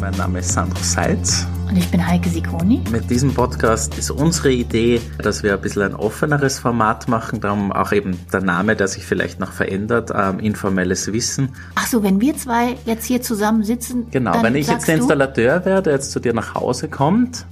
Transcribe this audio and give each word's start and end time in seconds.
Mein 0.00 0.14
Name 0.14 0.38
ist 0.38 0.52
Sandro 0.52 0.78
Seitz. 0.80 1.44
Und 1.68 1.76
ich 1.76 1.90
bin 1.90 2.06
Heike 2.06 2.28
Sikoni. 2.28 2.82
Mit 2.90 3.10
diesem 3.10 3.34
Podcast 3.34 3.98
ist 3.98 4.12
unsere 4.12 4.52
Idee, 4.52 5.00
dass 5.18 5.42
wir 5.42 5.54
ein 5.54 5.60
bisschen 5.60 5.82
ein 5.82 5.94
offeneres 5.94 6.60
Format 6.60 7.08
machen, 7.08 7.40
darum 7.40 7.72
auch 7.72 7.90
eben 7.90 8.16
der 8.32 8.40
Name, 8.40 8.76
der 8.76 8.86
sich 8.86 9.04
vielleicht 9.04 9.40
noch 9.40 9.50
verändert, 9.50 10.12
ähm, 10.14 10.38
informelles 10.38 11.12
Wissen. 11.12 11.48
Ach 11.74 11.86
so, 11.86 12.04
wenn 12.04 12.20
wir 12.20 12.36
zwei 12.36 12.76
jetzt 12.86 13.06
hier 13.06 13.22
zusammen 13.22 13.64
sitzen. 13.64 14.06
Genau, 14.12 14.40
wenn 14.40 14.54
ich 14.54 14.68
jetzt 14.68 14.86
der 14.86 14.96
Installateur 14.96 15.64
wäre, 15.64 15.82
der 15.82 15.94
jetzt 15.94 16.12
zu 16.12 16.20
dir 16.20 16.32
nach 16.32 16.54
Hause 16.54 16.88
kommt 16.88 17.44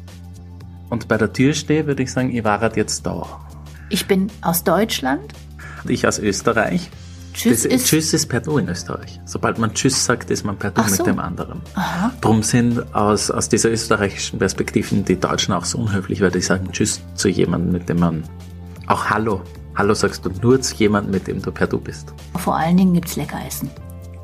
und 0.88 1.08
bei 1.08 1.16
der 1.16 1.32
Tür 1.32 1.52
stehe, 1.52 1.86
würde 1.88 2.04
ich 2.04 2.12
sagen, 2.12 2.32
ich 2.32 2.44
war 2.44 2.76
jetzt 2.76 3.04
da. 3.04 3.26
Ich 3.88 4.06
bin 4.06 4.30
aus 4.42 4.62
Deutschland. 4.62 5.32
Und 5.82 5.90
ich 5.90 6.06
aus 6.06 6.20
Österreich. 6.20 6.90
Tschüss 7.36 7.62
das, 7.62 7.72
ist, 7.72 7.86
Tschüss 7.86 8.14
ist 8.14 8.26
per 8.26 8.40
Du 8.40 8.56
in 8.58 8.68
Österreich. 8.68 9.20
Sobald 9.26 9.58
man 9.58 9.74
Tschüss 9.74 10.04
sagt, 10.04 10.30
ist 10.30 10.44
man 10.44 10.56
per 10.56 10.70
Du 10.70 10.80
Ach 10.80 10.86
mit 10.88 10.96
so. 10.96 11.04
dem 11.04 11.18
anderen. 11.18 11.60
Aha. 11.74 12.10
Drum 12.20 12.42
sind 12.42 12.94
aus, 12.94 13.30
aus 13.30 13.48
dieser 13.48 13.70
österreichischen 13.70 14.38
Perspektive 14.38 14.96
die 14.96 15.20
Deutschen 15.20 15.52
auch 15.52 15.64
so 15.64 15.78
unhöflich, 15.78 16.20
weil 16.22 16.30
die 16.30 16.40
sagen 16.40 16.72
Tschüss 16.72 17.00
zu 17.14 17.28
jemandem, 17.28 17.72
mit 17.72 17.88
dem 17.88 18.00
man 18.00 18.24
auch 18.86 19.10
Hallo. 19.10 19.42
Hallo 19.74 19.92
sagst 19.92 20.24
du 20.24 20.30
nur 20.40 20.60
zu 20.62 20.74
jemandem, 20.76 21.12
mit 21.12 21.26
dem 21.26 21.42
du 21.42 21.52
per 21.52 21.66
Du 21.66 21.78
bist. 21.78 22.14
Vor 22.38 22.56
allen 22.56 22.76
Dingen 22.78 22.94
gibt's 22.94 23.16
lecker 23.16 23.38
Essen. 23.46 23.70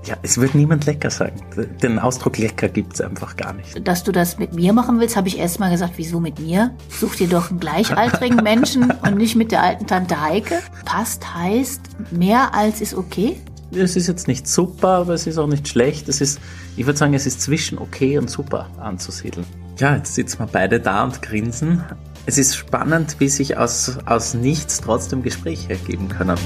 Ja, 0.05 0.17
es 0.23 0.39
wird 0.39 0.55
niemand 0.55 0.87
lecker 0.87 1.11
sagen. 1.11 1.41
Den 1.81 1.99
Ausdruck 1.99 2.39
lecker 2.39 2.69
gibt's 2.69 3.01
einfach 3.01 3.37
gar 3.37 3.53
nicht. 3.53 3.87
Dass 3.87 4.03
du 4.03 4.11
das 4.11 4.39
mit 4.39 4.53
mir 4.53 4.73
machen 4.73 4.99
willst, 4.99 5.17
habe 5.17 5.29
ich 5.29 5.39
erst 5.39 5.61
mal 5.61 5.71
gesagt, 5.71 5.95
wieso 5.97 6.19
mit 6.19 6.41
mir? 6.41 6.75
Such 6.89 7.17
dir 7.17 7.29
doch 7.29 7.51
einen 7.51 7.61
gleichaltrigen 7.61 8.37
Menschen 8.43 8.91
und 8.91 9.17
nicht 9.17 9.37
mit 9.37 9.53
der 9.53 9.63
alten 9.63 9.87
Tante 9.87 10.21
Heike. 10.21 10.59
Passt 10.85 11.35
heißt, 11.35 11.81
mehr 12.11 12.53
als 12.55 12.81
ist 12.81 12.95
okay. 12.95 13.37
Es 13.71 13.97
ist 13.97 14.09
jetzt 14.09 14.29
nicht 14.29 14.47
super, 14.49 14.89
aber 14.89 15.15
es 15.15 15.27
ist 15.27 15.39
auch 15.39 15.47
nicht 15.47 15.69
schlecht. 15.69 16.09
Es 16.09 16.21
ist, 16.21 16.41
ich 16.77 16.85
würde 16.85 16.99
sagen, 16.99 17.15
es 17.15 17.27
ist 17.27 17.41
zwischen 17.41 17.79
okay 17.79 18.19
und 18.19 18.29
super 18.29 18.69
anzusiedeln. 18.79 19.47
Ja, 19.79 19.97
jetzt 19.97 20.15
sitzen 20.15 20.41
wir 20.41 20.47
beide 20.47 20.81
da 20.81 21.05
und 21.05 21.23
grinsen. 21.23 21.83
Es 22.27 22.39
ist 22.39 22.57
spannend, 22.57 23.17
wie 23.19 23.29
sich 23.29 23.57
aus, 23.57 23.99
aus 24.05 24.35
nichts 24.35 24.81
trotzdem 24.81 25.23
Gespräche 25.23 25.71
ergeben 25.71 26.09
können. 26.09 26.37